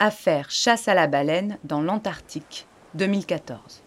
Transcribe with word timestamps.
Affaire 0.00 0.48
chasse 0.48 0.86
à 0.86 0.94
la 0.94 1.08
baleine 1.08 1.58
dans 1.64 1.80
l'Antarctique, 1.80 2.68
2014. 2.94 3.82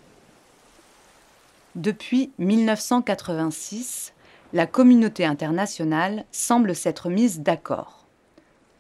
Depuis 1.76 2.34
1986, 2.38 4.12
la 4.52 4.68
communauté 4.68 5.24
internationale 5.24 6.26
semble 6.34 6.76
s'être 6.76 7.10
mise 7.10 7.40
d'accord. 7.40 8.06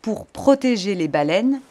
Pour 0.01 0.25
protéger 0.25 0.93
les 0.93 1.07
baleines 1.07 1.61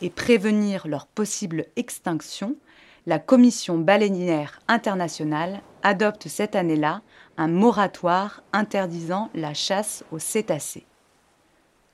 et 0.00 0.08
prévenir 0.08 0.88
leur 0.88 1.06
possible 1.06 1.66
extinction, 1.76 2.56
la 3.04 3.18
Commission 3.18 3.76
baleinière 3.76 4.62
internationale 4.68 5.60
adopte 5.82 6.28
cette 6.28 6.56
année-là 6.56 7.02
un 7.36 7.48
moratoire 7.48 8.42
interdisant 8.54 9.28
la 9.34 9.52
chasse 9.52 10.02
aux 10.12 10.18
cétacés. 10.18 10.86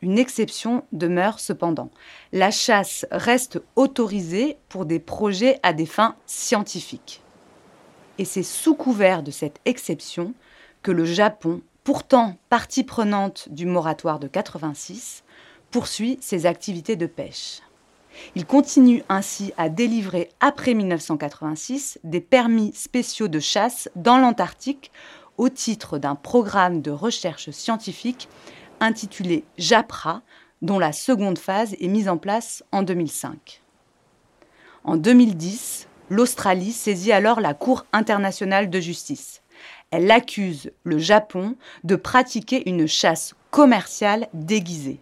Une 0.02 0.18
exception 0.18 0.84
demeure 0.92 1.40
cependant. 1.40 1.90
La 2.32 2.50
chasse 2.50 3.06
reste 3.10 3.62
autorisée 3.76 4.58
pour 4.68 4.84
des 4.84 4.98
projets 4.98 5.58
à 5.62 5.72
des 5.72 5.86
fins 5.86 6.16
scientifiques. 6.26 7.22
Et 8.18 8.24
c'est 8.24 8.42
sous 8.42 8.74
couvert 8.74 9.22
de 9.22 9.30
cette 9.30 9.60
exception 9.64 10.34
que 10.82 10.90
le 10.90 11.04
Japon, 11.04 11.62
pourtant 11.82 12.36
partie 12.50 12.84
prenante 12.84 13.48
du 13.50 13.66
moratoire 13.66 14.18
de 14.18 14.28
86, 14.28 15.24
poursuit 15.70 16.18
ses 16.20 16.46
activités 16.46 16.96
de 16.96 17.06
pêche. 17.06 17.60
Il 18.34 18.46
continue 18.46 19.02
ainsi 19.08 19.52
à 19.56 19.68
délivrer 19.68 20.30
après 20.40 20.74
1986 20.74 21.98
des 22.04 22.20
permis 22.20 22.72
spéciaux 22.74 23.28
de 23.28 23.40
chasse 23.40 23.90
dans 23.94 24.18
l'Antarctique 24.18 24.90
au 25.36 25.48
titre 25.48 25.98
d'un 25.98 26.14
programme 26.14 26.80
de 26.80 26.90
recherche 26.90 27.50
scientifique 27.50 28.28
intitulé 28.80 29.44
JAPRA, 29.58 30.22
dont 30.62 30.78
la 30.78 30.92
seconde 30.92 31.38
phase 31.38 31.74
est 31.80 31.88
mise 31.88 32.08
en 32.08 32.16
place 32.16 32.64
en 32.72 32.82
2005. 32.82 33.62
En 34.84 34.96
2010, 34.96 35.88
l'Australie 36.10 36.72
saisit 36.72 37.12
alors 37.12 37.40
la 37.40 37.54
Cour 37.54 37.86
internationale 37.92 38.70
de 38.70 38.80
justice. 38.80 39.42
Elle 39.90 40.10
accuse 40.10 40.70
le 40.84 40.98
Japon 40.98 41.56
de 41.84 41.96
pratiquer 41.96 42.68
une 42.68 42.86
chasse 42.86 43.34
commerciale 43.50 44.28
déguisée. 44.34 45.00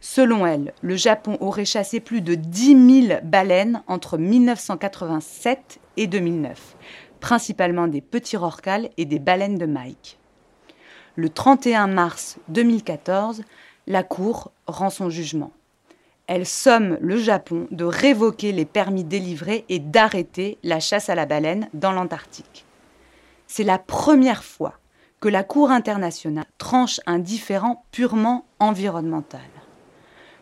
Selon 0.00 0.46
elle, 0.46 0.72
le 0.82 0.96
Japon 0.96 1.36
aurait 1.40 1.64
chassé 1.64 2.00
plus 2.00 2.22
de 2.22 2.34
10 2.34 3.06
000 3.08 3.20
baleines 3.22 3.82
entre 3.86 4.18
1987 4.18 5.80
et 5.96 6.06
2009, 6.06 6.76
principalement 7.20 7.86
des 7.86 8.00
petits 8.00 8.36
rorquals 8.36 8.90
et 8.96 9.04
des 9.04 9.18
baleines 9.18 9.58
de 9.58 9.66
Mike. 9.66 10.19
Le 11.16 11.28
31 11.28 11.88
mars 11.88 12.36
2014, 12.48 13.42
la 13.86 14.02
Cour 14.02 14.52
rend 14.66 14.90
son 14.90 15.10
jugement. 15.10 15.50
Elle 16.28 16.46
somme 16.46 16.96
le 17.00 17.16
Japon 17.16 17.66
de 17.72 17.84
révoquer 17.84 18.52
les 18.52 18.64
permis 18.64 19.02
délivrés 19.02 19.64
et 19.68 19.80
d'arrêter 19.80 20.58
la 20.62 20.78
chasse 20.78 21.08
à 21.08 21.16
la 21.16 21.26
baleine 21.26 21.68
dans 21.74 21.90
l'Antarctique. 21.90 22.64
C'est 23.48 23.64
la 23.64 23.78
première 23.78 24.44
fois 24.44 24.74
que 25.18 25.28
la 25.28 25.42
Cour 25.42 25.72
internationale 25.72 26.46
tranche 26.58 27.00
un 27.06 27.18
différend 27.18 27.84
purement 27.90 28.46
environnemental. 28.60 29.40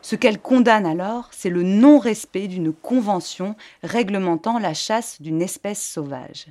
Ce 0.03 0.15
qu'elle 0.15 0.39
condamne 0.39 0.87
alors, 0.87 1.29
c'est 1.33 1.51
le 1.51 1.63
non-respect 1.63 2.49
d'une 2.49 2.73
convention 2.75 3.57
réglementant 3.83 4.59
la 4.59 4.75
chasse 4.75 5.21
d'une 5.23 5.41
espèce 5.41 5.83
sauvage. 5.83 6.47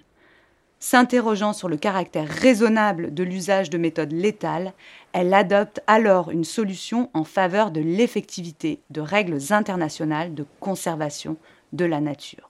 S'interrogeant 0.79 1.53
sur 1.53 1.69
le 1.69 1.77
caractère 1.77 2.29
raisonnable 2.29 3.13
de 3.13 3.23
l'usage 3.23 3.69
de 3.71 3.79
méthodes 3.79 4.11
létales, 4.11 4.73
elle 5.11 5.33
adopte 5.33 5.81
alors 5.87 6.29
une 6.29 6.43
solution 6.43 7.09
en 7.13 7.23
faveur 7.23 7.71
de 7.71 7.81
l'effectivité 7.81 8.79
de 8.91 9.01
règles 9.01 9.39
internationales 9.49 10.35
de 10.35 10.45
conservation 10.59 11.37
de 11.73 11.85
la 11.85 11.99
nature. 11.99 12.46